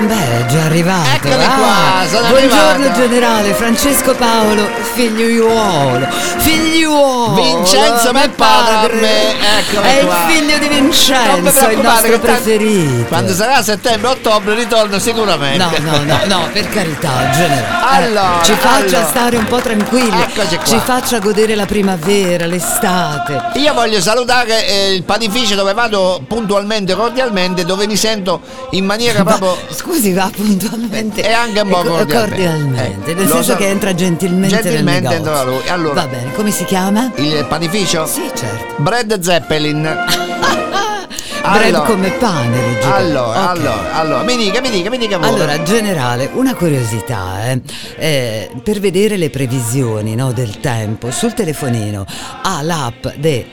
[0.00, 1.08] Ah, beh, è già arrivato.
[1.14, 3.00] Eccomi Ah, qua, sono Buongiorno arrivato.
[3.00, 6.06] generale Francesco Paolo, figliuolo,
[6.38, 7.34] figliuolo.
[7.34, 10.14] Vincenzo mio Melpadre, eccomi È qua.
[10.26, 13.04] il figlio di Vincenzo, il nostro preferito.
[13.08, 15.78] Quando sarà settembre-ottobre ritorno sicuramente.
[15.80, 18.04] No, no, no, no, per carità, generale.
[18.06, 19.06] Allora, ci faccia allora.
[19.06, 20.26] stare un po' tranquilli.
[20.64, 23.50] Ci faccia godere la primavera, l'estate.
[23.54, 29.22] Io voglio salutare eh, il panificio dove vado puntualmente, cordialmente, dove mi sento in maniera
[29.24, 29.58] proprio...
[29.90, 31.20] Scusi, va puntualmente.
[31.20, 33.10] E anche un po' e co- cordialmente.
[33.10, 33.56] Eh, nel senso so.
[33.56, 35.66] che entra gentilmente, Gentilmente entra lui.
[35.68, 37.10] Allora- Va bene, come si chiama?
[37.16, 38.06] Il panificio?
[38.06, 38.74] Sì, certo.
[38.82, 40.68] Brad Zeppelin.
[41.40, 41.80] Bread Allora.
[41.88, 42.86] come pane, logicamente.
[42.86, 43.48] Allora, Ok.
[43.48, 45.28] allora, allora, mi dica, mi dica, mi dica voi.
[45.28, 47.60] Allora, generale, una curiosità, eh.
[47.96, 52.04] Eh, per vedere le previsioni no, del tempo sul telefonino
[52.42, 53.44] ha l'app del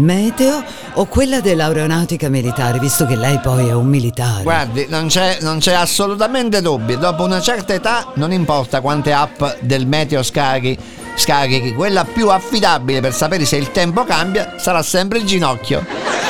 [0.00, 0.62] meteo
[0.94, 4.42] o quella dell'aeronautica militare, visto che lei poi è un militare?
[4.42, 6.98] Guardi, non c'è, non c'è assolutamente dubbio.
[6.98, 10.78] Dopo una certa età, non importa quante app del meteo scarichi,
[11.20, 15.84] scarichi, quella più affidabile per sapere se il tempo cambia sarà sempre il ginocchio.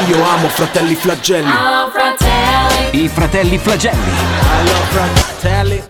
[0.09, 1.53] Io amo fratelli flagelli.
[2.91, 4.13] I fratelli flagelli.
[4.91, 5.90] Fratelli.